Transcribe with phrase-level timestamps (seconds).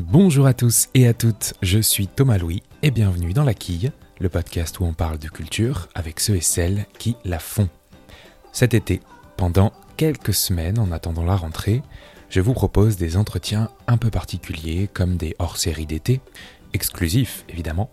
[0.00, 3.90] Bonjour à tous et à toutes, je suis Thomas Louis et bienvenue dans La Quille,
[4.20, 7.68] le podcast où on parle de culture avec ceux et celles qui la font.
[8.52, 9.00] Cet été,
[9.36, 11.82] pendant quelques semaines en attendant la rentrée,
[12.30, 16.20] je vous propose des entretiens un peu particuliers comme des hors-séries d'été,
[16.74, 17.90] exclusifs évidemment,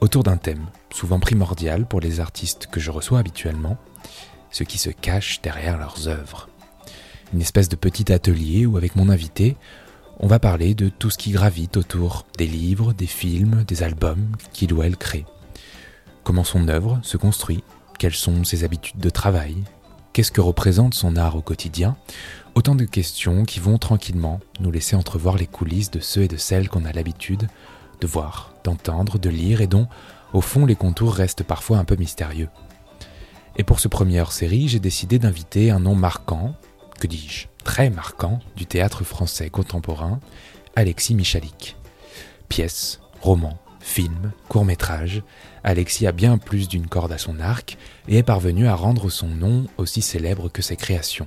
[0.00, 3.78] autour d'un thème souvent primordial pour les artistes que je reçois habituellement,
[4.50, 6.48] ce qui se cache derrière leurs œuvres.
[7.32, 9.56] Une espèce de petit atelier où avec mon invité,
[10.20, 14.32] on va parler de tout ce qui gravite autour des livres, des films, des albums
[14.52, 15.24] qu'il ou elle crée.
[16.24, 17.62] Comment son œuvre se construit,
[17.98, 19.56] quelles sont ses habitudes de travail,
[20.12, 21.96] qu'est-ce que représente son art au quotidien,
[22.54, 26.36] autant de questions qui vont tranquillement nous laisser entrevoir les coulisses de ceux et de
[26.36, 27.46] celles qu'on a l'habitude
[28.00, 29.86] de voir, d'entendre, de lire et dont,
[30.32, 32.48] au fond, les contours restent parfois un peu mystérieux.
[33.56, 36.54] Et pour ce premier série, j'ai décidé d'inviter un nom marquant,
[37.00, 40.20] que dis-je, très marquant, du théâtre français contemporain,
[40.74, 41.76] Alexis Michalik.
[42.48, 45.22] Pièce, roman, film, court-métrage,
[45.64, 47.76] Alexis a bien plus d'une corde à son arc
[48.08, 51.26] et est parvenu à rendre son nom aussi célèbre que ses créations.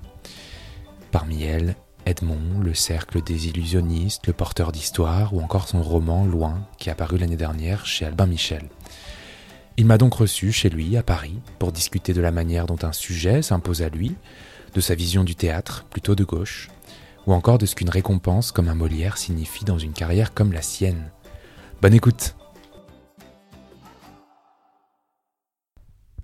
[1.11, 1.75] Parmi elles,
[2.07, 6.95] Edmond, Le Cercle des illusionnistes, Le Porteur d'Histoire ou encore son roman Loin qui a
[6.95, 8.63] paru l'année dernière chez Albin Michel.
[9.77, 12.93] Il m'a donc reçu chez lui à Paris pour discuter de la manière dont un
[12.93, 14.15] sujet s'impose à lui,
[14.73, 16.69] de sa vision du théâtre plutôt de gauche,
[17.27, 20.61] ou encore de ce qu'une récompense comme un Molière signifie dans une carrière comme la
[20.61, 21.11] sienne.
[21.81, 22.35] Bonne écoute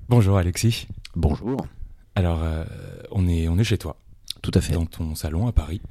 [0.09, 0.87] Bonjour Alexis.
[1.15, 1.67] Bonjour.
[2.15, 2.63] Alors, euh,
[3.11, 3.97] on, est, on est chez toi.
[4.41, 4.73] Tout à fait.
[4.73, 5.81] Dans ton salon à Paris.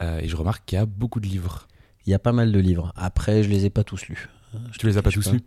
[0.00, 1.68] Euh, et je remarque qu'il y a beaucoup de livres.
[2.04, 2.92] Il y a pas mal de livres.
[2.96, 4.28] Après, je les ai pas tous lus.
[4.72, 5.40] Je te les as pas tous lus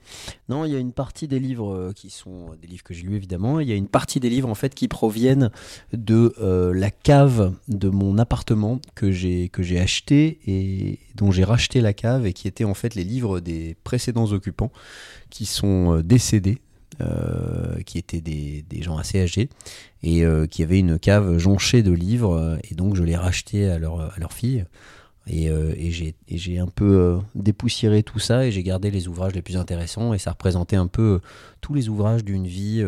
[0.50, 3.04] Non, il y a une partie des livres euh, qui sont des livres que j'ai
[3.04, 3.60] lus évidemment.
[3.60, 5.52] Il y a une partie des livres en fait qui proviennent
[5.94, 11.44] de euh, la cave de mon appartement que j'ai que j'ai acheté et dont j'ai
[11.44, 14.72] racheté la cave et qui étaient en fait les livres des précédents occupants
[15.30, 16.60] qui sont décédés
[17.02, 19.50] euh, qui étaient des, des, gens assez âgés
[20.02, 22.58] et euh, qui avaient une cave jonchée de livres.
[22.70, 24.64] Et donc, je l'ai racheté à leur, à leur fille.
[25.28, 25.92] Et, euh, et
[26.38, 30.14] j'ai un peu dépoussiéré tout ça et j'ai gardé les ouvrages les plus intéressants.
[30.14, 31.20] Et ça représentait un peu
[31.62, 32.86] tous les ouvrages d'une vie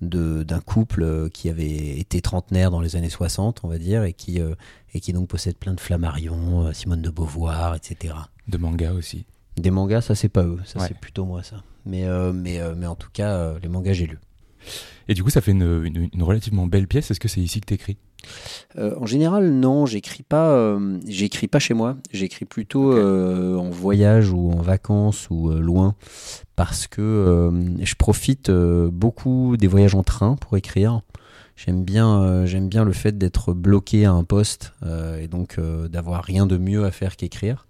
[0.00, 4.40] d'un couple qui avait été trentenaire dans les années 60, on va dire, et qui,
[4.94, 8.14] et qui donc possède plein de Flammarion, Simone de Beauvoir, etc.
[8.48, 9.26] De mangas aussi.
[9.56, 11.62] Des mangas, ça c'est pas eux, ça c'est plutôt moi ça.
[11.86, 14.18] Mais, euh, mais, euh, mais en tout cas, euh, les mangas j'ai lus.
[15.08, 17.12] Et du coup, ça fait une, une, relativement belle pièce.
[17.12, 17.96] Est-ce que c'est ici que tu
[18.74, 19.86] écris En général, non.
[19.86, 20.78] J'écris pas.
[21.06, 21.96] j'écris pas chez moi.
[22.12, 25.94] J'écris plutôt en voyage ou en vacances ou loin,
[26.56, 27.50] parce que
[27.80, 31.00] je profite beaucoup des voyages en train pour écrire.
[31.56, 34.74] J'aime bien, j'aime bien le fait d'être bloqué à un poste
[35.20, 35.58] et donc
[35.90, 37.66] d'avoir rien de mieux à faire qu'écrire.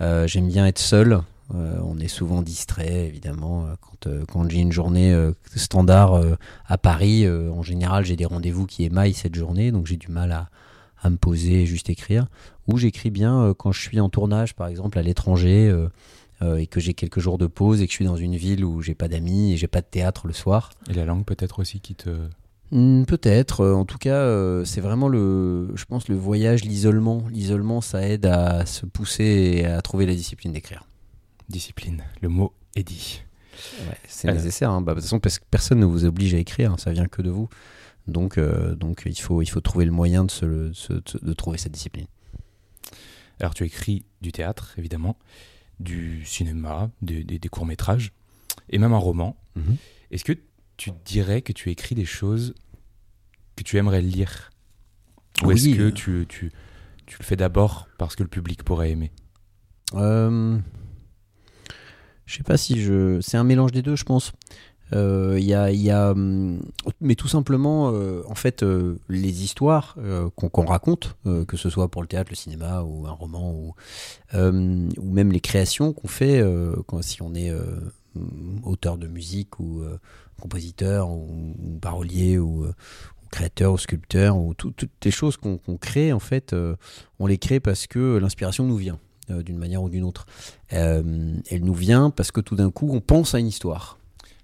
[0.00, 1.22] j'aime bien être seul.
[1.54, 5.14] Euh, on est souvent distrait, évidemment, euh, quand, euh, quand j'ai une journée
[5.54, 6.20] standard
[6.66, 7.28] à Paris.
[7.28, 10.48] en général, j'ai des rendez-vous qui émaillent cette journée, donc j'ai du mal à,
[11.02, 12.26] à, me poser et juste écrire.
[12.68, 15.74] Ou j'écris bien quand je suis en tournage, par exemple, à l'étranger.
[16.58, 18.82] et que j'ai quelques jours de pause et que je suis dans une ville où
[18.82, 20.70] j'ai pas d'amis et j'ai pas de théâtre le soir.
[20.90, 22.10] Et la langue peut-être aussi qui te
[22.72, 23.64] hmm, Peut-être.
[23.64, 27.22] En tout cas, c'est vraiment le, je pense, le voyage, l'isolement.
[27.30, 30.84] L'isolement, ça aide à se pousser et à trouver la discipline d'écrire
[31.52, 32.02] discipline.
[32.20, 33.22] Le mot est dit.
[34.08, 34.70] c'est nécessaire.
[34.70, 34.82] Hein.
[34.82, 36.78] Bah, de toute façon, parce que personne ne vous oblige à écrire, hein.
[36.78, 37.48] ça vient que de vous.
[38.08, 41.72] Donc, euh, donc il, faut, il faut trouver le moyen de, se, de, trouver cette
[41.72, 42.06] discipline.
[43.38, 45.16] Alors, tu écris du théâtre, évidemment,
[45.78, 48.12] du cinéma, des, courts-métrages,
[48.70, 49.36] et même un roman.
[49.56, 49.76] Mhm.
[50.10, 50.32] Est-ce que
[50.76, 52.54] tu dirais que tu écris des choses
[53.56, 54.50] que tu aimerais lire?
[55.44, 56.52] Ou est-ce que tu, tu,
[57.06, 59.12] tu, le fais d'abord parce que le public pourrait aimer?
[59.94, 60.58] Euh,
[62.26, 63.20] je sais pas si je.
[63.20, 64.32] C'est un mélange des deux, je pense.
[64.92, 66.60] Il euh, a, y, hum,
[67.00, 69.96] mais tout simplement, euh, en fait, euh, les histoires
[70.36, 71.16] qu'on raconte,
[71.48, 73.74] que ce soit pour le théâtre, le cinéma ou un roman, ou,
[74.34, 76.44] ou même les créations qu'on fait,
[76.86, 77.52] quand, si on est
[78.64, 79.82] auteur de musique ou
[80.40, 82.66] compositeur ou, parolier ou,
[83.30, 86.54] créateur ou sculpteur ou toutes les choses qu'on crée, en fait,
[87.18, 88.98] on les crée parce que l'inspiration nous vient.
[89.30, 90.26] Euh, d'une manière ou d'une autre.
[90.72, 93.98] Euh, elle nous vient parce que tout d'un coup, on pense à une histoire.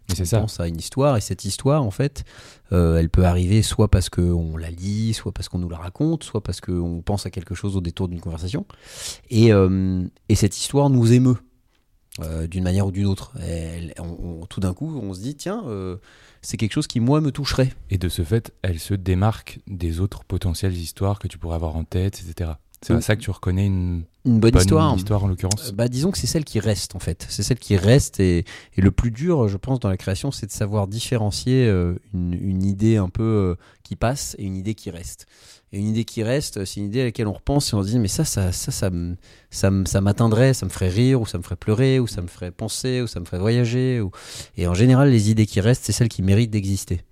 [0.08, 0.38] ça.
[0.38, 2.24] On pense à une histoire et cette histoire, en fait,
[2.70, 6.22] euh, elle peut arriver soit parce qu'on la lit, soit parce qu'on nous la raconte,
[6.22, 8.66] soit parce qu'on pense à quelque chose au détour d'une conversation.
[9.30, 9.48] Et,
[10.28, 11.38] et, cette histoire nous émeut
[12.48, 13.32] d'une manière ou d'une autre.
[14.48, 15.64] tout d'un coup, on se dit, tiens,
[16.40, 17.72] c'est quelque chose qui, moi, me toucherait.
[17.90, 21.74] Et de ce fait, elle se démarque des autres potentielles histoires que tu pourrais avoir
[21.74, 22.52] en tête, etc.
[22.80, 24.96] C'est à ça que tu reconnais une, une bonne, bonne histoire.
[24.96, 27.26] histoire en l'occurrence Euh, Bah, disons que c'est celle qui reste en fait.
[27.28, 28.44] C'est celle qui reste et,
[28.76, 32.34] et le plus dur, je pense, dans la création, c'est de savoir différencier euh, une,
[32.34, 35.26] une idée un peu euh, qui passe et une idée qui reste.
[35.72, 37.88] Et une idée qui reste, c'est une idée à laquelle on repense et on se
[37.88, 38.90] dit mais ça, ça, ça, ça,
[39.50, 42.28] ça, ça m'atteindrait, ça me ferait rire ou ça me ferait pleurer ou ça me
[42.28, 44.00] ferait penser ou ça me ferait voyager.
[44.00, 44.10] Ou...
[44.56, 47.02] Et en général, les idées qui restent, c'est celles qui méritent d'exister.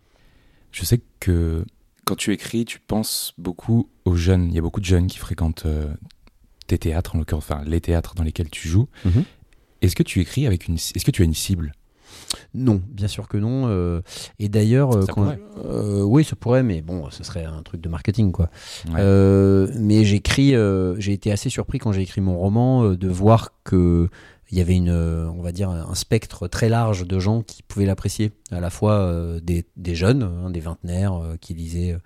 [0.71, 1.65] Je sais que
[2.05, 4.49] quand tu écris, tu penses beaucoup aux jeunes.
[4.49, 5.93] Il y a beaucoup de jeunes qui fréquentent euh,
[6.67, 8.88] tes théâtres, en l'occurrence, enfin les théâtres dans lesquels tu joues.
[9.05, 9.25] Mhm.
[9.82, 11.73] Est-ce que tu écris avec une, est-ce que tu as une cible?
[12.55, 13.67] Non, bien sûr que non.
[13.69, 14.00] euh,
[14.38, 15.05] et d'ailleurs, euh,
[15.64, 18.49] euh, oui, ça pourrait, mais bon, ce serait un truc de marketing, quoi.
[18.88, 18.94] Ouais.
[18.99, 20.55] Euh, mais j'écris,
[20.99, 24.08] j'ai été assez surpris quand j'ai écrit mon roman de voir que
[24.50, 27.85] il y avait une, on va dire, un spectre très large de gens qui pouvaient
[27.87, 31.97] l'apprécier, à la fois des, des jeunes, hein, des vingtenaires qui lisaient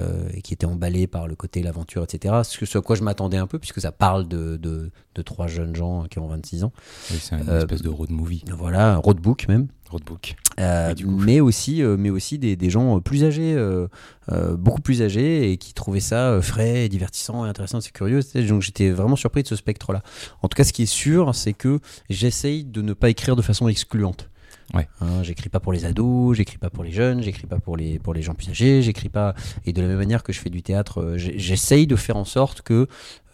[0.00, 2.34] euh, et qui étaient emballés par le côté l'aventure, etc.
[2.44, 5.74] Ce, à quoi je m'attendais un peu, puisque ça parle de, de, de trois jeunes
[5.74, 6.72] gens qui ont 26 ans.
[7.10, 9.68] Oui, c'est une euh, espèce de road movie, Voilà, un roadbook même.
[9.90, 10.36] roadbook.
[10.60, 11.02] Euh, coup.
[11.08, 13.86] mais aussi, euh, mais aussi des, des gens plus âgés, euh,
[14.32, 17.92] euh, beaucoup plus âgés, et qui trouvaient ça euh, frais, et divertissant, et intéressant, c'est
[17.92, 18.20] curieux.
[18.48, 20.02] Donc j'étais vraiment surpris de ce spectre-là.
[20.42, 21.78] En tout cas, ce qui est sûr, c'est que
[22.10, 24.28] j'essaye de ne pas écrire de façon excluante.
[24.74, 24.86] Ouais.
[25.00, 27.98] Hein, j'écris pas pour les ados, j'écris pas pour les jeunes, j'écris pas pour les
[27.98, 29.34] pour les gens plus âgés, j'écris pas
[29.64, 32.26] et de la même manière que je fais du théâtre, euh, j'essaye de faire en
[32.26, 32.86] sorte que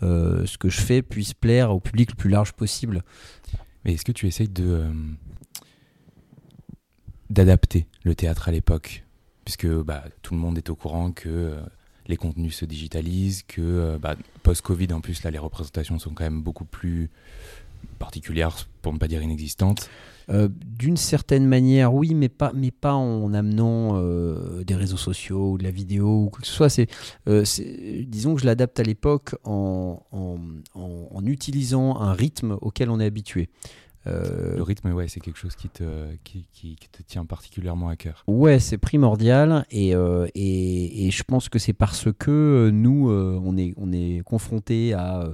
[0.05, 3.03] euh, ce que je fais puisse plaire au public le plus large possible.
[3.85, 4.93] Mais est-ce que tu essayes de euh,
[7.31, 9.05] d'adapter le théâtre à l'époque,
[9.45, 11.61] puisque bah, tout le monde est au courant que euh,
[12.07, 14.15] les contenus se digitalisent, que bah,
[14.45, 17.11] post-Covid en plus là les représentations sont quand même beaucoup plus
[17.99, 19.91] particulières, pour ne pas dire inexistantes.
[20.31, 20.49] Euh,
[20.79, 25.59] D'une certaine manière, oui, mais pas, mais pas en amenant euh, des réseaux sociaux ou
[25.59, 26.69] de la vidéo ou quoi que ce soit.
[26.69, 26.89] C'est,
[27.29, 27.45] euh,
[28.07, 33.49] disons que je l'adapte à l'époque en- en utilisant un rythme auquel on est habitué.
[34.07, 35.83] Euh, Le rythme, ouais, c'est quelque chose qui te,
[36.25, 38.23] qui, qui- qui te tient particulièrement à cœur.
[38.27, 43.09] Ouais, c'est primordial et, euh, et, et je pense que c'est parce que euh, nous,
[43.11, 45.29] euh, on est, on est confronté à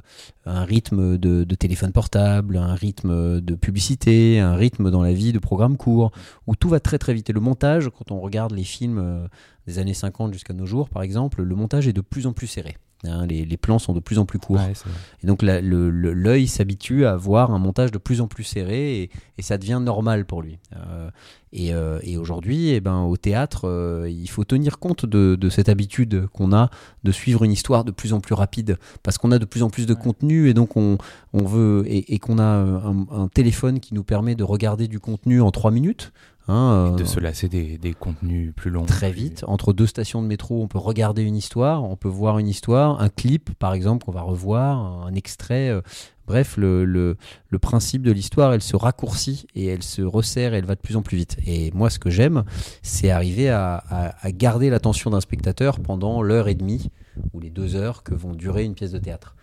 [0.46, 5.32] un rythme de, de téléphone portable, un rythme de publicité, un rythme dans la vie
[5.32, 6.12] de programmes courts
[6.46, 7.30] où tout va très très vite.
[7.30, 9.28] Et le montage, quand on regarde les films
[9.66, 12.46] des années 50 jusqu'à nos jours, par exemple, le montage est de plus en plus
[12.46, 12.76] serré.
[13.04, 14.56] Hein, les, les plans sont de plus en plus courts.
[14.56, 14.72] Ouais.
[15.22, 19.42] Et donc l'œil s'habitue à voir un montage de plus en plus serré et, et
[19.42, 20.58] ça devient normal pour lui.
[20.76, 21.10] Euh,
[21.52, 25.48] et euh, et aujourd'hui, eh ben, au théâtre, euh, il faut tenir compte de, de
[25.48, 26.68] cette habitude qu'on a
[27.02, 29.70] de suivre une histoire de plus en plus rapide parce qu'on a de plus en
[29.70, 30.00] plus de Ouais.
[30.00, 30.98] contenu et donc on,
[31.32, 35.00] on veut et, et qu'on a un, un téléphone qui nous permet de regarder du
[35.00, 36.12] contenu en trois minutes.
[36.48, 38.84] Hein, de euh, se lasser des, des contenus plus longs.
[38.86, 39.44] Très vite.
[39.46, 43.00] Entre deux stations de métro, on peut regarder une histoire, on peut voir une histoire,
[43.00, 45.68] un clip par exemple qu'on va revoir, un extrait.
[45.70, 45.80] euh,
[46.26, 47.16] Bref, le, le,
[47.48, 50.80] le principe de l'histoire, elle se raccourcit et elle se resserre et elle va de
[50.80, 51.36] plus en plus vite.
[51.44, 52.44] Et moi, ce que j'aime,
[52.82, 56.90] c'est arriver à, à- à garder l'attention d'un spectateur pendant l'heure et demie
[57.32, 59.34] ou les deux heures que vont durer une pièce de théâtre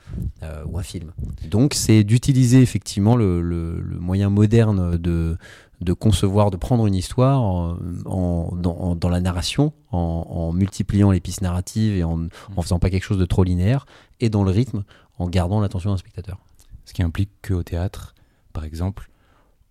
[0.44, 1.12] euh, ou un film.
[1.50, 5.38] Donc, c'est d'utiliser effectivement le- le moyen moderne de,
[5.82, 9.98] de concevoir, de prendre une histoire en, en- dans, en- dans la narration, en,
[10.30, 13.86] en multipliant les pistes narratives et en, en faisant pas quelque chose de trop linéaire,
[14.20, 14.84] et dans le rythme,
[15.20, 16.40] en gardant l'attention d'un spectateur.
[16.86, 18.16] Ce qui implique qu'au théâtre,
[18.54, 19.10] par exemple,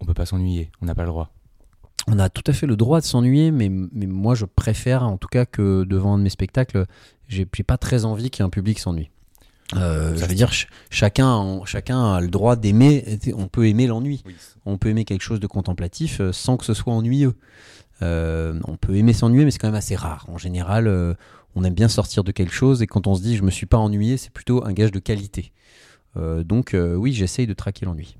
[0.00, 1.30] on peut pas s'ennuyer, on n'a pas le droit.
[2.08, 5.16] On a tout à fait le droit de s'ennuyer, mais, mais moi je préfère en
[5.16, 6.86] tout cas que devant un de mes spectacles,
[7.26, 9.10] j'ai pas très envie qu'un public s'ennuie.
[9.74, 13.18] Euh, je veux dire, ch- chacun, chacun a le droit d'aimer.
[13.34, 14.22] On peut aimer l'ennui.
[14.64, 17.34] On peut aimer quelque chose de contemplatif euh, sans que ce soit ennuyeux.
[18.02, 20.26] Euh, on peut aimer s'ennuyer, mais c'est quand même assez rare.
[20.28, 21.14] En général, euh,
[21.54, 23.66] on aime bien sortir de quelque chose et quand on se dit je me suis
[23.66, 25.52] pas ennuyé, c'est plutôt un gage de qualité.
[26.16, 28.16] Euh, donc euh, oui, j'essaye de traquer l'ennui.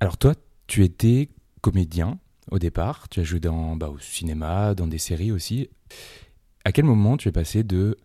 [0.00, 0.34] Alors toi,
[0.66, 1.28] tu étais
[1.60, 2.18] comédien
[2.50, 5.68] au départ, tu as joué dans, bah, au cinéma, dans des séries aussi.
[6.64, 7.96] À quel moment tu es passé de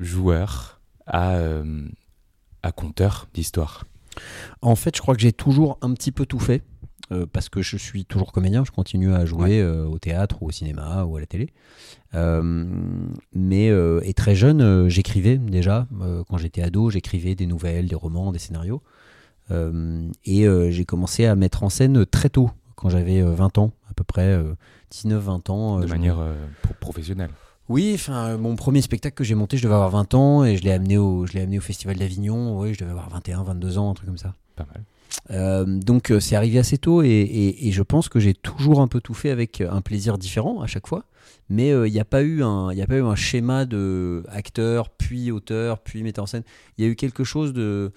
[0.00, 0.75] joueur
[1.06, 1.86] à, euh,
[2.62, 3.84] à conteur d'histoire
[4.62, 6.62] En fait, je crois que j'ai toujours un petit peu tout fait.
[7.12, 10.46] euh, parce que je suis toujours comédien, je continue à jouer euh, au théâtre ou
[10.48, 11.52] au cinéma ou à la télé.
[12.14, 12.66] Euh,
[13.34, 13.66] mais
[14.02, 15.86] et très jeune, j'écrivais déjà.
[16.28, 18.82] Quand j'étais ado, j'écrivais des nouvelles, des romans, des scénarios.
[19.50, 23.94] Et j'ai commencé à mettre en scène très tôt, quand j'avais euh, 20 ans, à
[23.94, 24.38] peu près
[24.92, 25.80] 19-20 ans.
[25.80, 26.18] de manière
[26.62, 27.30] pro- professionnelle
[27.68, 30.62] Oui, enfin, mon premier spectacle que j'ai monté, je devais avoir 20 ans et je
[30.62, 32.58] l'ai amené au, je l'ai amené au Festival d'Avignon.
[32.60, 34.34] Oui, je devais avoir 21, 22 ans, un truc comme ça.
[34.54, 34.84] Pas mal.
[35.30, 38.80] Euh, donc euh, c'est arrivé assez tôt et, et- et je pense que j'ai toujours
[38.80, 41.04] un peu tout fait avec un plaisir différent à chaque fois.
[41.48, 43.64] Mais euh, il n'y a pas eu un, il y a pas eu un schéma
[43.64, 46.42] de acteur, puis auteur, puis metteur en scène.
[46.78, 47.92] Il y a eu quelque chose de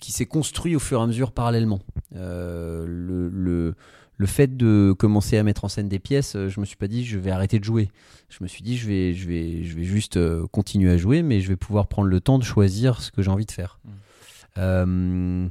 [0.00, 1.80] qui s'est construit au fur et à mesure parallèlement.
[2.16, 3.74] Euh, le, le,
[4.22, 6.86] le fait de commencer à mettre en scène des pièces, euh, je me suis pas
[6.86, 7.90] dit je vais arrêter de jouer.
[8.28, 11.22] Je me suis dit je vais, je vais, je vais juste euh, continuer à jouer,
[11.22, 13.80] mais je vais pouvoir prendre le temps de choisir ce que j'ai envie de faire.
[13.84, 13.90] Mm.
[14.58, 15.48] Euh,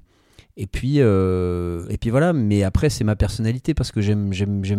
[0.56, 4.32] et puis, euh, et puis voilà, mais après, c'est ma personnalité parce que j'aime,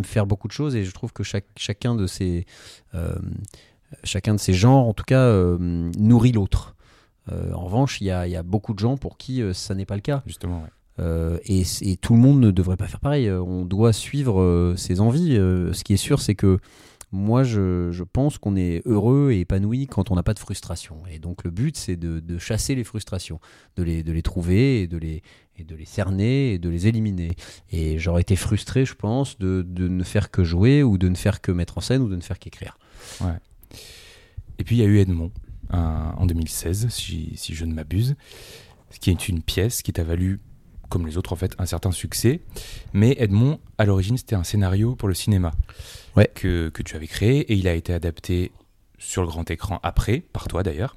[0.04, 2.46] faire beaucoup de choses et je trouve que chaque, chacun, de ces,
[2.94, 3.14] euh,
[4.04, 6.76] chacun de ces genres, en tout cas, nourrit l'autre.
[7.30, 9.96] En revanche, il y a, y a beaucoup de gens pour qui ça n'est pas
[9.96, 10.22] le cas.
[10.26, 10.70] Justement, ouais.
[10.99, 11.64] Euh, et,
[11.96, 13.28] tout le monde ne devrait pas faire pareil.
[13.28, 15.34] Euh, On doit suivre euh, ses envies.
[15.37, 16.58] Ce qui est sûr, c'est que
[17.11, 21.02] moi, je, pense qu'on est heureux et épanoui quand on n'a pas de frustration.
[21.11, 23.38] Et donc, le but, c'est de, chasser les frustrations,
[23.76, 25.22] de les, trouver et de les,
[25.84, 27.32] cerner et de les éliminer.
[27.70, 31.40] Et j'aurais été frustré, je pense, de, ne faire que jouer ou de ne faire
[31.40, 32.78] que mettre en scène ou de ne faire qu'écrire.
[34.58, 35.32] Et puis il y a eu Edmond
[35.70, 38.14] en 2016, si, si je ne m'abuse,
[39.00, 40.40] qui est une pièce qui t'a valu,
[40.92, 42.42] comme les autres en fait, un certain succès.
[42.92, 45.50] Mais Edmond, à l'origine, c'était un scénario pour le cinéma
[46.16, 46.30] Ouais.
[46.34, 48.52] que, que tu avais créé et il a été adapté
[48.99, 50.96] sur le grand écran après, par toi d'ailleurs.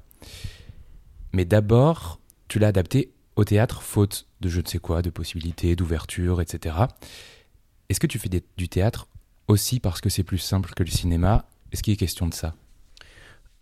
[1.32, 5.74] Mais d'abord, tu l'as adapté au théâtre, faute de je ne sais quoi, de possibilités,
[5.76, 6.76] d'ouverture, etc.
[7.88, 9.08] Est-ce que tu fais des- du théâtre
[9.48, 11.46] aussi parce que c'est plus simple que le cinéma?
[11.72, 12.54] Est-ce qu'il est question de ça?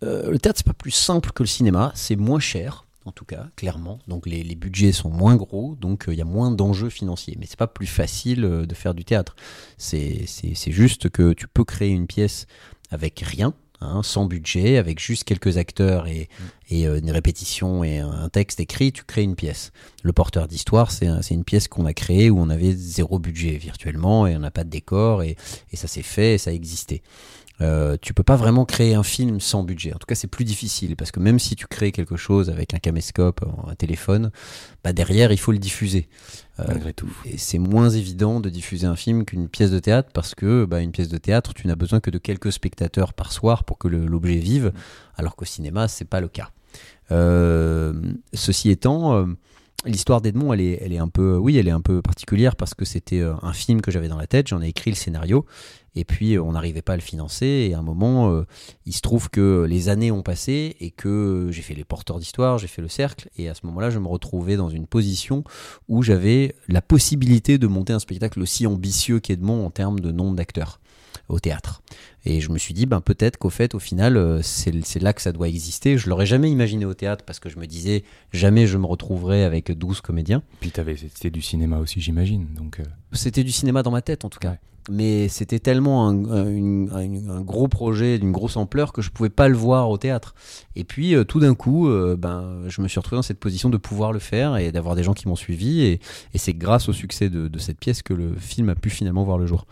[0.03, 3.25] Euh, le théâtre, c'est pas plus simple que le cinéma, c'est moins cher, en tout
[3.25, 3.99] cas, clairement.
[4.07, 7.35] Donc les, les budgets sont moins gros, donc euh, il y a moins d'enjeux financiers.
[7.39, 9.35] Mais c'est pas plus facile euh, de faire du théâtre.
[9.77, 10.25] C'est
[10.71, 12.47] juste que tu peux créer une pièce
[12.91, 13.53] avec rien.
[13.81, 16.29] hein, sans budget, avec juste quelques acteurs et,
[16.69, 19.71] et euh, une répétition et un, texte écrit, tu crées une pièce.
[20.01, 23.19] Le porteur d'histoire, c'est un- c'est une pièce qu'on a créée où on avait zéro
[23.19, 25.35] budget virtuellement et on n'a pas de décor et,
[25.71, 27.03] et ça s'est fait et ça a existé.
[27.61, 29.93] Euh, tu peux pas vraiment créer un film sans budget.
[29.93, 32.73] En tout cas, c'est plus difficile parce que même si tu crées quelque chose avec
[32.73, 34.31] un caméscope, un téléphone,
[34.83, 36.09] bah derrière, il faut le diffuser.
[36.59, 40.09] Euh, malgré tout et c'est moins évident de diffuser un film qu'une pièce de théâtre
[40.13, 43.33] parce que bah, une pièce de théâtre, tu n'as besoin que de quelques spectateurs par
[43.33, 44.71] soir pour que l'objet vive,
[45.17, 46.51] alors qu'au cinéma, c'est pas le cas.
[47.11, 47.93] Euh,
[48.33, 49.27] ceci étant,
[49.85, 52.73] l'histoire d'Edmond, elle est, elle est un peu, oui, elle est un peu particulière parce
[52.73, 54.47] que c'était euh, un film que j'avais dans la tête.
[54.47, 55.45] J'en ai écrit le scénario.
[55.97, 57.45] Et puis, euh, on n'arrivait pas à le financer.
[57.45, 58.45] Et à un moment, euh,
[58.85, 62.57] il se trouve que les années ont passé et que j'ai fait les porteurs d'histoire,
[62.57, 63.29] j'ai fait le cercle.
[63.37, 65.43] Et à ce moment-là, je me retrouvais dans une position
[65.87, 70.35] où j'avais la possibilité de monter un spectacle aussi ambitieux qu'Edmond en termes de nombre
[70.35, 70.79] d'acteurs
[71.29, 71.81] au théâtre.
[72.25, 75.21] Et je me suis dit, ben, peut-être qu'au fait, au final, euh, c'est là que
[75.21, 75.97] ça doit exister.
[75.97, 79.43] Je l'aurais jamais imaginé au théâtre parce que je me disais, jamais je me retrouverai
[79.43, 80.41] avec 12 comédiens.
[80.59, 82.47] Puis t'avais, c'était du cinéma aussi, j'imagine.
[82.55, 84.51] Donc, euh, C'était du cinéma dans ma tête, en tout cas.
[84.51, 84.59] Ouais.
[84.87, 89.09] Mais c'était tellement un, un- une- un- un gros projet d'une grosse ampleur que je
[89.09, 90.35] pouvais pas le voir au théâtre.
[90.75, 93.71] Et puis, euh, tout d'un coup, euh, ben, je me suis retrouvé dans cette position
[93.71, 95.81] de pouvoir le faire et d'avoir des gens qui m'ont suivi.
[95.81, 95.99] Et,
[96.35, 99.23] et c'est grâce au succès de, de cette pièce que le film a pu finalement
[99.23, 99.65] voir le jour.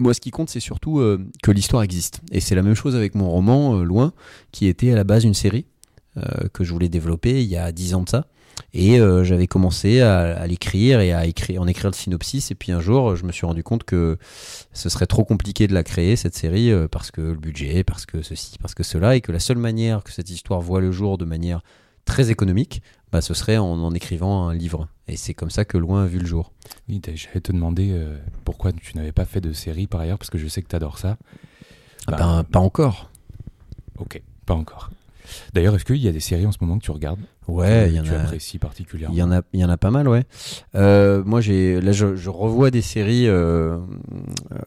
[0.00, 2.22] Moi, ce qui compte, c'est surtout euh, que l'histoire existe.
[2.32, 4.14] Et c'est la même chose avec mon roman, euh, Loin,
[4.50, 5.66] qui était à la base une série
[6.16, 8.26] euh, que je voulais développer il y a 10 ans de ça.
[8.74, 12.50] Et j'avais commencé à, l'écrire et à écrire, en écrire le synopsis.
[12.50, 14.18] Et puis un jour, je me suis rendu compte que
[14.74, 18.20] ce serait trop compliqué de la créer, cette série, parce que le budget, parce que
[18.20, 21.16] ceci, parce que cela, et que la seule manière que cette histoire voit le jour
[21.16, 21.62] de manière
[22.04, 24.88] très économique, bah, ce serait en, en écrivant un livre.
[25.08, 26.52] Et c'est comme ça que Loin a vu le jour.
[26.88, 30.30] oui, j'allais te demander euh, pourquoi tu n'avais pas fait de série par ailleurs, parce
[30.30, 31.16] que je sais que t'adores ça.
[32.06, 33.10] Ah Bah, ben, pas encore.
[33.98, 34.90] Ok, pas encore.
[35.52, 37.20] D'ailleurs, est-ce qu'il y a des séries en ce moment que tu regardes?
[37.50, 38.20] Ouais, il y en tu a.
[38.20, 40.24] apprécies particulièrement Il y en a, il y en a pas mal, ouais.
[40.74, 43.78] Euh, moi, j'ai, là, je, je revois des séries euh,
[44.52, 44.58] euh,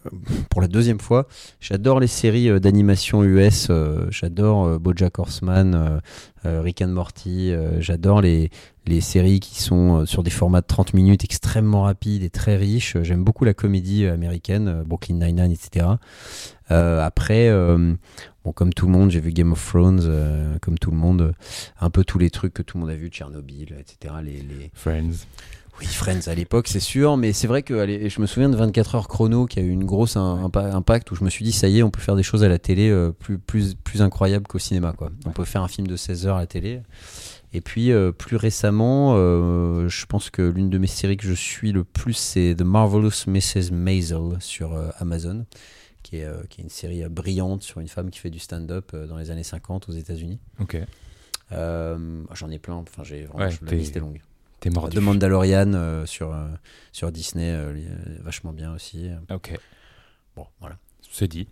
[0.49, 1.27] pour la deuxième fois.
[1.59, 3.69] J'adore les séries d'animation US.
[4.09, 6.01] j'adore BoJack Horseman,
[6.43, 7.53] Rick and Morty.
[7.79, 8.49] j'adore les
[8.85, 12.97] les séries qui sont sur des formats de 30 minutes extrêmement rapides et très riches.
[13.01, 15.85] J'aime beaucoup la comédie américaine, Brooklyn Nine-Nine, etc.
[16.71, 17.93] Euh, après, euh,
[18.43, 21.33] bon, comme tout le monde, j'ai vu Game of Thrones, euh, comme tout le monde,
[21.79, 24.15] un peu tous les trucs que tout le monde a vu, Tchernobyl, etc.
[24.23, 24.71] Les, les...
[24.73, 25.27] Friends.
[25.79, 28.55] Oui, Friends à l'époque, c'est sûr, mais c'est vrai que allez, je me souviens de
[28.55, 31.45] 24 heures chrono qui a eu une grosse un- impa- impact où je me suis
[31.45, 33.75] dit, ça y est, on peut faire des choses à la télé euh, plus, plus,
[33.75, 34.93] plus incroyables qu'au cinéma.
[34.93, 35.11] Quoi.
[35.25, 35.33] On Ouais.
[35.35, 36.81] peut faire un film de 16 heures à la télé.
[37.53, 41.33] Et puis, euh, plus récemment, euh, je pense que l'une de mes séries que je
[41.33, 43.71] suis le plus, c'est The Marvelous Mrs.
[43.71, 45.45] Maisel sur Amazon,
[46.01, 48.95] qui qui est, qui est une série brillante sur une femme qui fait du stand-up
[48.95, 50.37] dans les années 50 aux États-Unis.
[50.59, 50.77] Ok.
[52.33, 54.21] J'en ai plein, enfin, j'ai vraiment, Ouais, la liste est longue.
[54.59, 54.95] T'es mordu.
[54.97, 56.47] The Mandalorian euh, sur, euh,
[56.93, 57.73] sur Disney, euh,
[58.21, 59.09] vachement bien aussi.
[59.29, 59.57] Ok,
[60.35, 60.77] Bon, voilà.
[61.11, 61.47] c'est dit.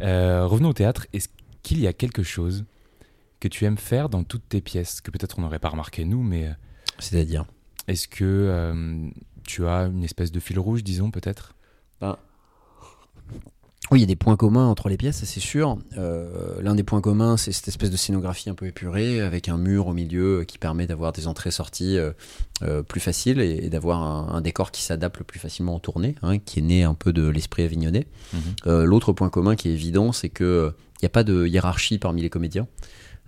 [0.00, 1.06] Euh, revenons au théâtre.
[1.12, 1.28] Est-ce
[1.62, 2.64] qu'il y a quelque chose
[3.38, 6.22] que tu aimes faire dans toutes tes pièces que peut-être on n'aurait pas remarqué nous,
[6.22, 6.52] mais euh,
[6.98, 7.44] C'est-à-dire?
[7.86, 9.08] est-ce que euh,
[9.46, 11.54] tu as une espèce de fil rouge, disons peut-être?
[13.90, 15.76] Oui, il y a des points communs entre les pièces, c'est sûr.
[15.98, 19.56] Euh, L'un des points communs, c'est cette espèce de scénographie un peu épurée, avec un
[19.56, 24.00] mur au milieu euh, qui permet d'avoir des entrées-sorties euh, plus faciles et, et d'avoir
[24.02, 26.94] un, un décor qui s'adapte le plus facilement en tournée, hein, qui est né un
[26.94, 28.06] peu de l'esprit avignonnais.
[28.32, 28.40] Mhm.
[28.68, 31.98] Euh, L'autre point commun qui est évident, c'est que il n'y a pas de hiérarchie
[31.98, 32.68] parmi les comédiens.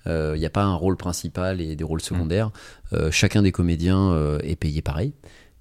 [0.05, 2.51] Il n'y a pas un rôle principal et des rôles secondaires.
[2.93, 5.15] Euh, chacun des comédiens est payé pareil.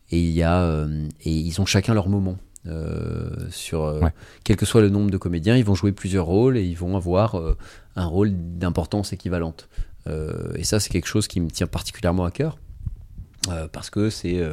[0.09, 0.85] Et, il y a,
[1.23, 2.37] et ils ont chacun leur moment.
[2.67, 4.13] Euh, sur, euh, Ouais.
[4.43, 6.95] Quel que soit le nombre de comédiens, ils vont jouer plusieurs rôles et ils vont
[6.95, 7.57] avoir euh,
[7.95, 9.69] un rôle d'importance équivalente.
[10.55, 12.57] Et ça, c'est quelque chose qui me tient particulièrement à cœur.
[13.71, 14.43] parce que c'est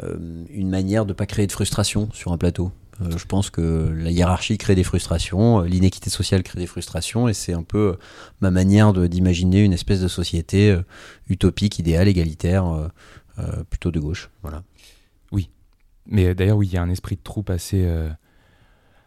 [0.00, 2.70] une manière de ne pas créer de frustration sur un plateau.
[3.00, 7.52] Je pense que la hiérarchie crée des frustrations, l'inéquité sociale crée des frustrations, et c'est
[7.52, 7.96] un peu
[8.40, 10.78] ma manière d'imaginer une espèce de société
[11.28, 12.92] utopique, idéale, égalitaire,
[13.68, 14.30] plutôt de gauche.
[14.42, 14.62] Voilà.
[16.08, 18.08] Mais euh, d'ailleurs, oui, il y a un esprit de troupe assez, euh,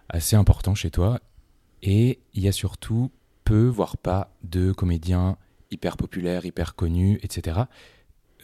[0.10, 1.20] assez important chez toi.
[1.82, 3.12] Et il y a surtout
[3.44, 5.38] peu, voire pas, de comédiens
[5.72, 7.62] hyper populaires, hyper connus, etc.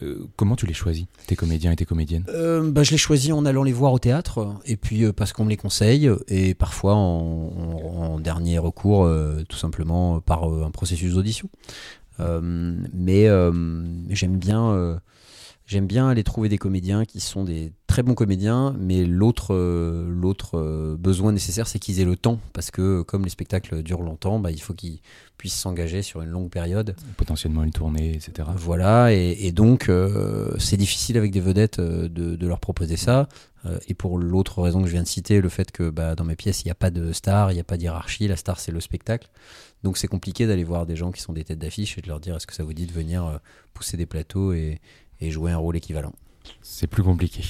[0.02, 2.24] Euh, comment tu les choisis, tes comédiens et tes comédiennes?
[2.24, 5.50] Bah, je l'ai choisi en allant les voir au théâtre, et puis parce qu'on me
[5.50, 9.10] les conseille, et parfois en, dernier recours,
[9.48, 11.48] tout simplement par un processus d'audition.
[12.20, 13.26] Mais
[14.10, 15.00] j'aime bien,
[15.66, 20.06] j'aime bien aller trouver des comédiens qui sont des très bons comédiens, mais l'autre, euh,
[20.08, 24.02] l'autre euh, besoin nécessaire, c'est qu'ils aient le temps, parce que comme les spectacles durent
[24.02, 25.00] longtemps, bah, il faut qu'ils
[25.38, 26.94] puissent s'engager sur une longue période.
[27.16, 28.48] Potentiellement une tournée, etc.
[28.56, 32.96] Voilà, et, et donc euh, c'est difficile avec des vedettes euh, de, de leur proposer
[32.96, 33.28] ça.
[33.66, 36.24] Euh, et pour l'autre raison que je viens de citer, le fait que bah, dans
[36.24, 38.60] mes pièces, il n'y a pas de star, il n'y a pas d'hierarchie, la star
[38.60, 39.28] c'est le spectacle.
[39.82, 42.20] Donc c'est compliqué d'aller voir des gens qui sont des têtes d'affiche et de leur
[42.20, 43.38] dire est-ce que ça vous dit de venir euh,
[43.74, 44.80] pousser des plateaux et,
[45.20, 46.12] et jouer un rôle équivalent.
[46.62, 47.42] C'est plus compliqué.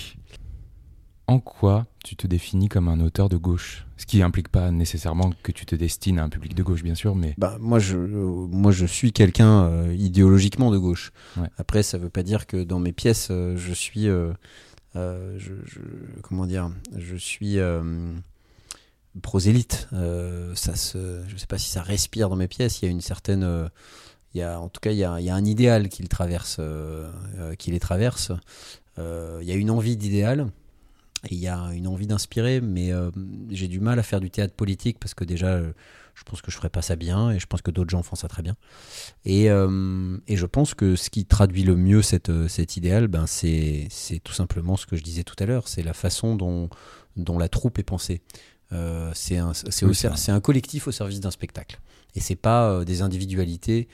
[1.28, 3.84] En quoi tu te définis comme un auteur de gauche?
[3.96, 6.94] Ce qui implique pas nécessairement que tu te destines à un public de gauche, bien
[6.94, 11.10] sûr, mais Bah, moi, je, euh, moi, je suis quelqu'un euh, idéologiquement de gauche.
[11.36, 11.48] Ouais.
[11.58, 14.06] Après, ça veut pas dire que dans mes pièces, euh, je suis.
[14.08, 14.32] euh,
[14.94, 15.80] euh, je, je-
[16.22, 18.12] comment dire Je suis euh,
[19.20, 19.88] prosélyte.
[19.92, 22.82] Euh, ça se, je sais pas si ça respire dans mes pièces.
[22.82, 23.42] Il y a une certaine.
[24.36, 26.02] Il y a, en tout cas, il y a, il y a un idéal qui,
[26.02, 28.32] le traverse, euh, euh, qui les traverse.
[28.98, 30.48] Euh, il y a une envie d'idéal.
[31.28, 33.10] Et il y a une envie d'inspirer, mais euh,
[33.50, 35.72] j'ai du mal à faire du théâtre politique parce que déjà, euh,
[36.14, 38.14] je pense que je ferais pas ça bien et je pense que d'autres gens font
[38.14, 38.56] ça très bien.
[39.24, 43.26] Et, euh, et je pense que ce qui traduit le mieux cette, cet idéal, ben
[43.26, 43.88] c'est
[44.22, 46.68] tout simplement ce que je disais tout à l'heure, c'est la façon dont,
[47.16, 48.20] dont la troupe est pensée.
[49.14, 49.96] C'est un, Oui,
[50.28, 51.80] un collectif au service d'un spectacle.
[52.14, 53.88] Et c'est pas des individualités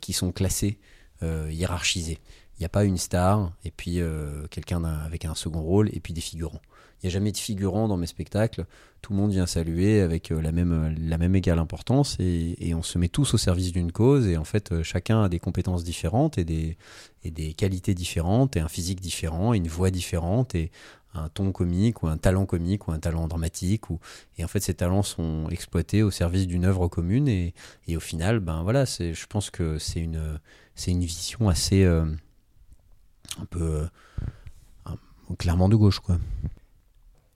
[0.00, 0.78] qui sont classées,
[1.22, 2.18] euh, hiérarchisées.
[2.58, 6.00] Il n'y a pas une star et puis euh, quelqu'un avec un second rôle et
[6.00, 6.60] puis des figurants.
[7.02, 8.66] Il n'y a jamais de figurants dans mes spectacles.
[9.00, 12.82] Tout le monde vient saluer avec euh, la même, la même égale importance et, on
[12.82, 14.28] se met tous au service d'une cause.
[14.28, 16.76] Et en fait, euh, chacun a des compétences différentes et des,
[17.24, 20.70] et des qualités différentes et un physique différent, et une voix différente et
[21.14, 23.90] un ton comique ou un talent comique ou un talent dramatique.
[23.90, 23.98] Ou...
[24.38, 27.28] Et en fait, ces talents sont exploités au service d'une œuvre commune.
[27.28, 27.54] Et,
[27.86, 30.40] et au final, ben voilà, c'est, je pense que c'est une,
[30.74, 31.84] c'est une vision assez.
[31.84, 32.04] euh,
[33.40, 33.62] un peu.
[33.62, 33.86] euh,
[34.86, 36.18] un- clairement de gauche, quoi.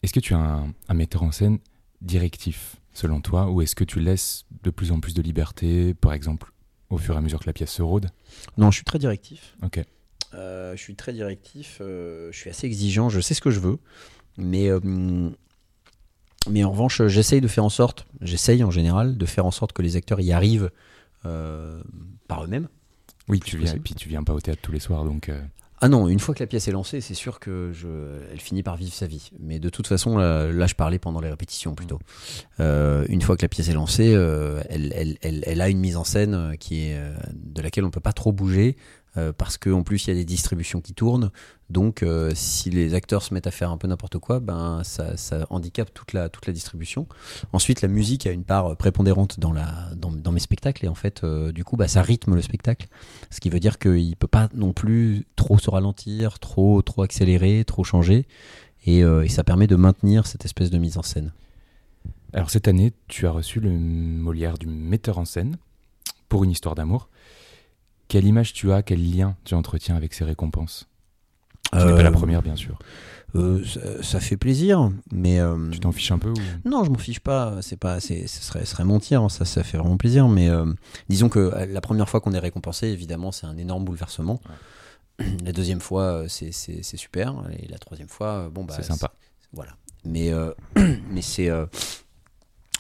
[0.03, 1.59] est-ce que tu as un, un metteur en scène
[2.03, 6.13] directif, selon toi, ou est-ce que tu laisses de plus en plus de liberté, par
[6.13, 6.53] exemple,
[6.91, 8.11] au fur et à mesure que la pièce se rôde?
[8.59, 9.57] Non, je suis très directif.
[9.63, 9.81] Ok.
[10.37, 11.79] Euh, je suis très directif.
[11.81, 13.09] euh, je suis assez exigeant.
[13.09, 13.79] Je sais ce que je veux.
[14.39, 14.81] Mais, euh,
[16.51, 19.73] mais en revanche, j'essaye de faire en sorte, j'essaye en général, de faire en sorte
[19.73, 20.71] que les acteurs y arrivent
[21.23, 22.69] par eux-mêmes.
[23.29, 25.29] Oui, tu viens, et puis tu viens pas au théâtre tous les soirs, donc
[25.81, 27.89] Ah non, une fois que la pièce est lancée, c'est sûr que je,
[28.31, 29.31] elle finit par vivre sa vie.
[29.41, 31.99] Mais de toute façon, là, là, je parlais pendant les répétitions plutôt.
[32.61, 35.81] Euh, une fois que la pièce est lancée, euh, elle, elle, elle, elle a une
[35.81, 37.01] mise en scène qui est
[37.35, 38.77] de laquelle on peut pas trop bouger
[39.19, 41.31] euh, parce qu'en plus il y a des distributions qui tournent.
[41.69, 45.17] Donc, euh, si les acteurs se mettent à faire un peu n'importe quoi, ben ça,
[45.17, 47.09] ça handicape toute la toute la distribution.
[47.53, 51.25] Ensuite, la musique a une part prépondérante dans la dans, mes spectacles et en fait,
[51.25, 52.87] euh, du coup, bah, ça rythme le spectacle.
[53.31, 57.65] Ce qui veut dire qu'il peut pas non plus trop se ralentir, trop trop accélérer,
[57.67, 58.27] trop changer.
[58.89, 61.33] Et ça permet de maintenir cette espèce de mise en scène.
[62.33, 65.57] Alors cette année, tu as reçu le Molière du metteur en scène
[66.29, 67.09] pour une histoire d'amour.
[68.09, 70.89] Quelle image tu as, quel lien tu entretiens avec ces récompenses?
[71.73, 72.79] Ce n'est pas la Euh, première, bien sûr.
[73.35, 76.35] euh, ça, ça fait plaisir, mais euh, Tu t'en fiches un peu ou...
[76.65, 77.61] non, je m'en fiche pas.
[77.61, 79.23] C'est pas, c'est, ce serait, ce serait mentir.
[79.23, 80.29] hein, Ça, ça fait vraiment plaisir.
[80.29, 80.73] Mais euh,
[81.09, 84.41] disons que euh, la première fois qu'on est récompensé, évidemment, c'est un énorme bouleversement.
[85.45, 87.35] La deuxième fois, euh, c'est, c'est, c'est super.
[87.59, 89.13] Et la troisième fois, euh, bon bah, C'est sympa.
[89.53, 89.73] Voilà.
[90.05, 90.53] Mais, euh,
[91.11, 91.51] mais c'est.
[91.51, 91.67] euh,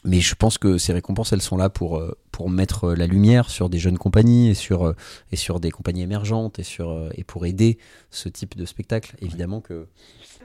[0.04, 3.48] mais je pense que ces récompenses, elles sont là pour, euh, pour mettre la lumière
[3.48, 4.94] sur des jeunes compagnies et sur, euh,
[5.32, 7.78] et sur des compagnies émergentes et, sur, euh, et pour aider
[8.10, 9.16] ce type de spectacle.
[9.22, 9.86] Évidemment que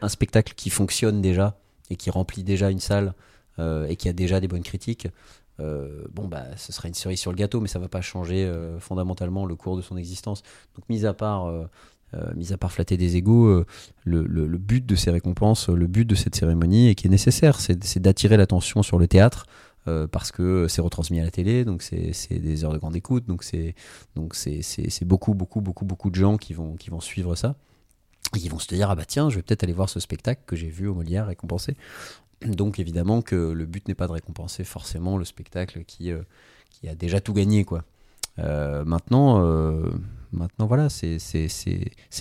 [0.02, 3.14] un spectacle qui fonctionne déjà et qui remplit déjà une salle
[3.60, 5.10] euh, et qui a déjà des bonnes critiques,
[5.60, 8.46] euh, bon bah ce sera une cerise sur le gâteau, mais ça va pas changer
[8.46, 10.44] euh, fondamentalement le cours de son existence.
[10.76, 11.66] Donc mis à part euh,
[12.14, 13.66] euh, mis à part flatter des égaux, euh,
[14.06, 17.08] le, le- le but de ces récompenses, euh, le but de cette cérémonie, et qui
[17.08, 19.46] est nécessaire, c'est d'attirer l'attention sur le théâtre.
[19.88, 23.26] Euh, parce que c'est retransmis à la télé, donc c'est des heures de grande écoute,
[23.26, 23.74] donc c'est
[25.04, 27.56] beaucoup beaucoup beaucoup beaucoup de gens qui vont suivre ça,
[28.36, 30.42] et qui vont se dire ah bah tiens je vais peut-être aller voir ce spectacle
[30.46, 31.76] que j'ai vu au Molière récompensé.
[32.46, 36.22] Donc évidemment que le but n'est pas de récompenser forcément le spectacle qui euh,
[36.88, 37.84] a déjà tout gagné quoi.
[38.38, 39.40] Euh, maintenant,
[40.32, 41.18] maintenant voilà, c'est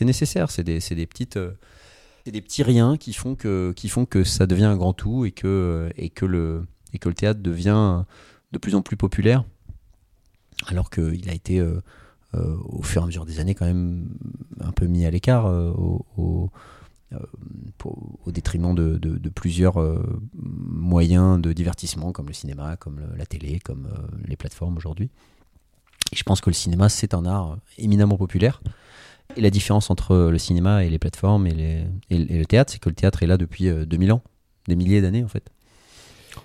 [0.01, 0.51] nécessaire.
[0.51, 5.91] C'est des, petits riens qui font que ça devient un grand tout et que
[6.23, 8.05] le et que le théâtre devient
[8.53, 9.45] de plus en plus populaire.
[10.67, 11.81] Alors qu'il a été euh,
[12.35, 14.09] euh, au fur et à mesure des années quand même
[14.61, 15.73] un peu mis à l'écart euh,
[16.17, 16.51] au,
[18.27, 19.77] détriment de, plusieurs
[20.35, 23.89] moyens de divertissement comme le cinéma, comme la télé, comme
[24.27, 25.11] les plateformes aujourd'hui.
[26.13, 28.61] Je pense que le cinéma, c'est un art éminemment populaire.
[29.37, 32.95] Et la différence entre le cinéma et les plateformes et, le- théâtre, c'est que le
[32.95, 34.23] théâtre est là depuis euh, 2000 ans,
[34.67, 35.51] des milliers d'années en fait.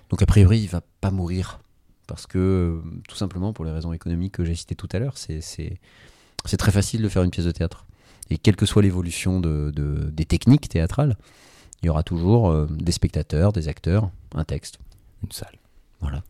[0.10, 1.60] Donc a priori, il va pas mourir.
[2.08, 5.18] Parce que, euh, tout simplement, pour les raisons économiques que j'ai citées tout à l'heure,
[5.18, 5.42] c'est-
[6.58, 7.86] très facile de faire une pièce de théâtre.
[8.30, 11.18] Et quelle que soit l'évolution de, de- des techniques théâtrales,
[11.82, 14.78] il y aura toujours euh, des spectateurs, des acteurs, un texte.
[15.24, 15.56] Une salle.
[16.02, 16.22] Voilà.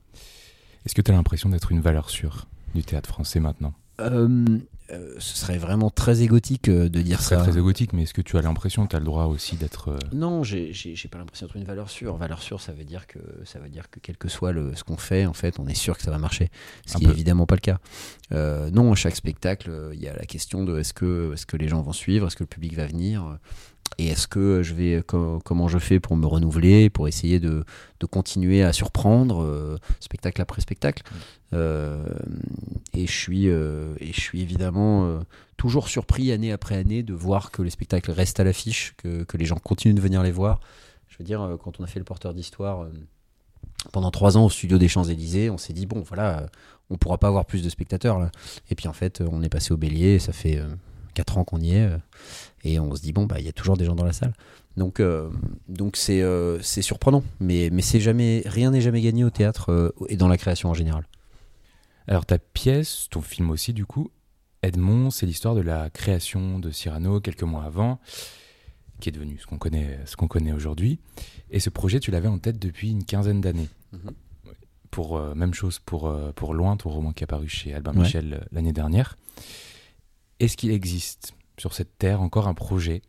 [0.86, 3.74] Est-ce que tu as l'impression d'être une valeur sûre du théâtre français maintenant?
[4.00, 4.46] Euh,
[4.92, 7.38] euh, ce serait vraiment très égotique euh, de dire Ce ça.
[7.38, 9.90] très égotique, mais est-ce que tu as l'impression que tu as le droit aussi d'être...
[9.90, 10.72] euh, Non, j'ai
[11.12, 12.16] pas l'impression d'être une valeur sûre.
[12.18, 14.84] Valeur sûre, ça veut dire que ça veut dire que quel que soit le, ce
[14.84, 16.50] qu'on fait, en fait, on est sûr que ça va marcher.
[16.86, 17.12] Ce Un qui peu.
[17.12, 17.80] est évidemment pas le cas.
[18.32, 21.58] Euh, non, à chaque spectacle, il y a la question de est-ce que est-ce que
[21.58, 23.38] les gens vont suivre, est-ce que le public va venir,
[23.98, 27.64] et est-ce que je vais co- comment je fais pour me renouveler, pour essayer de,
[28.00, 31.04] de continuer à surprendre euh, spectacle après spectacle?
[31.54, 32.06] Euh,
[32.94, 35.20] et je suis euh, et je suis évidemment
[35.58, 39.38] toujours surpris année après année de voir que les spectacles restent à l'affiche, que, que
[39.38, 40.60] les gens continuent de venir les voir.
[41.08, 42.88] Je veux dire, quand on a fait le porteur d'histoire
[43.94, 46.48] pendant trois ans au studio des Champs-Élysées, on s'est dit, bon, voilà,
[46.90, 48.32] on pourra pas avoir plus de spectateurs là.
[48.70, 50.62] Et puis en fait, on est passé au bélier, et ça fait
[51.16, 51.98] euh, quatre ans qu'on y est, euh,
[52.64, 54.34] et on se dit, bon, bah, il y a toujours des gens dans la salle.
[54.78, 55.30] Donc, euh,
[55.70, 59.72] donc c'est euh, c'est surprenant, mais, mais c'est jamais, rien n'est jamais gagné au théâtre
[59.72, 61.08] euh, et dans la création en général.
[62.08, 64.12] Alors ta pièce, ton film aussi du coup,
[64.64, 68.00] Edmond, c'est l'histoire de la création de Cyrano quelques mois avant,
[69.00, 71.00] qui est devenu ce qu'on connaît, ce qu'on connaît aujourd'hui.
[71.52, 73.70] Et ce projet, tu l'avais en tête depuis une quinzaine d'années.
[73.94, 74.12] Mhm.
[74.92, 78.04] Pour même chose pour pour Loin, ton roman qui est apparu chez Albin Ouais.
[78.04, 79.18] Michel l'année dernière.
[80.40, 83.02] Est-ce qu'il existe sur cette terre encore un projet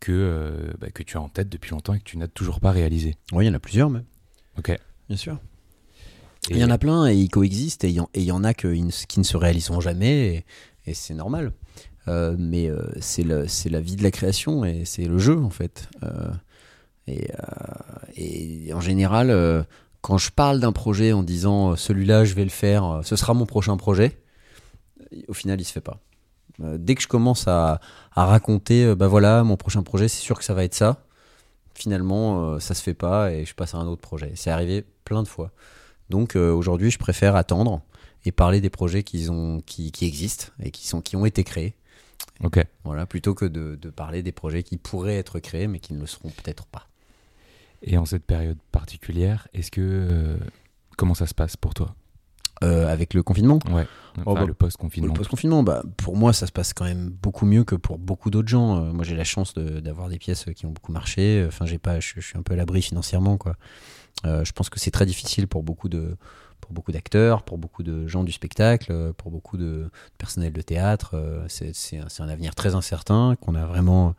[0.00, 2.60] que euh, bah, que tu as en tête depuis longtemps et que tu n'as toujours
[2.60, 3.16] pas réalisé?
[3.32, 4.04] Oui, il y en a plusieurs même.
[4.58, 4.76] Ok.
[5.08, 5.38] Bien sûr.
[6.50, 8.54] Et- Il y en a plein et ils coexistent et il y en, y a
[8.54, 8.72] que-
[9.06, 11.52] qui ne se réaliseront jamais et, et c'est normal.
[12.06, 15.90] Euh, mais euh, c'est la vie de la création et c'est le jeu en fait.
[17.06, 17.28] Et,
[18.16, 19.66] et en général,
[20.00, 23.44] quand je parle d'un projet en disant celui-là je vais le faire, ce sera mon
[23.46, 24.18] prochain projet,
[25.26, 26.00] au final il se fait pas.
[26.62, 27.80] Euh, dès que je commence à,
[28.12, 31.04] à raconter, euh, bah voilà, mon prochain projet, c'est sûr que ça va être ça.
[31.74, 34.32] Finalement, euh, ça se fait pas et je passe à un autre projet.
[34.34, 35.52] C'est arrivé plein de fois.
[36.10, 37.82] Donc aujourd'hui, je préfère attendre
[38.24, 41.44] et parler des projets qui, ont, qui, qui existent et qui, sont, qui ont été
[41.44, 41.74] créés.
[42.42, 42.64] Ok.
[42.84, 46.00] Voilà, plutôt que de, de parler des projets qui pourraient être créés mais qui ne
[46.00, 46.88] le seront peut-être pas.
[47.82, 50.38] Et en cette période particulière, est-ce que euh,
[50.96, 51.94] comment ça se passe pour toi?
[52.64, 53.86] Euh, avec le confinement, Ouais.
[54.26, 55.06] Oh, Enfin, bah, le post-confinement.
[55.12, 58.30] le post-confinement, bah, pour moi, ça se passe quand même beaucoup mieux que pour beaucoup
[58.30, 58.78] d'autres gens.
[58.82, 61.44] Euh, moi, j'ai la chance de- d'avoir des pièces qui ont beaucoup marché.
[61.46, 63.54] Enfin, j'ai pas, je, je suis un peu à l'abri financièrement, quoi.
[64.26, 66.16] Euh, je pense que c'est très difficile pour beaucoup de
[66.60, 70.60] pour beaucoup d'acteurs, pour beaucoup de gens du spectacle, euh, pour beaucoup de personnel de
[70.60, 71.14] théâtre.
[71.46, 74.16] C'est un, avenir très incertain qu'on a vraiment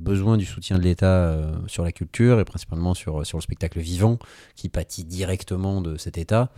[0.00, 4.18] besoin du soutien de l'État sur la culture et principalement sur, sur le spectacle vivant
[4.56, 6.50] qui pâtit directement de cet État.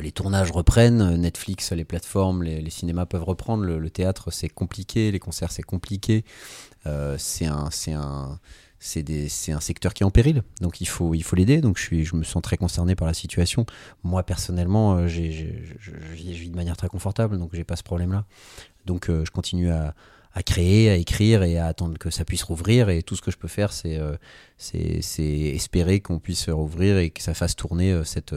[0.00, 3.64] Les tournages reprennent, Netflix, les plateformes, les, cinémas peuvent reprendre.
[3.64, 6.24] Le, théâtre, c'est compliqué, les concerts, c'est compliqué.
[7.18, 8.38] c'est un, un,
[8.84, 11.60] c'est un secteur qui est en péril, donc il faut il faut l'aider.
[11.60, 13.64] Donc je suis je me sens très concerné par la situation.
[14.02, 15.22] Moi personnellement, euh, je
[16.12, 18.26] vis de manière très confortable, donc j'ai pas ce problème-là.
[18.84, 19.94] Donc euh, je continue à,
[20.34, 22.90] à, créer, à écrire et à attendre que ça puisse rouvrir.
[22.90, 24.16] Et tout ce que je peux faire, c'est euh,
[25.18, 28.34] espérer qu'on puisse rouvrir et que ça fasse tourner cette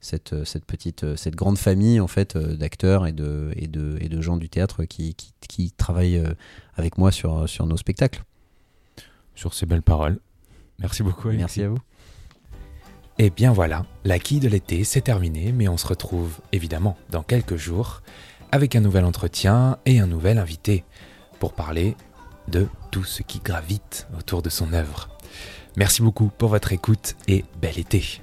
[0.00, 4.20] cette cette petite cette grande famille en fait d'acteurs et de et de et de
[4.20, 6.22] gens du théâtre qui qui, qui travaillent
[6.74, 8.22] avec moi sur sur nos spectacles
[9.34, 10.18] sur ces belles paroles.
[10.78, 11.30] Merci beaucoup.
[11.30, 11.78] Merci à vous.
[13.18, 16.96] Et eh bien voilà, la quille de l'été, c'est terminé, mais on se retrouve évidemment
[17.10, 18.02] dans quelques jours
[18.50, 20.84] avec un nouvel entretien et un nouvel invité
[21.40, 21.96] pour parler
[22.46, 25.08] de tout ce qui gravite autour de son œuvre.
[25.76, 28.20] Merci beaucoup pour votre écoute et bel été.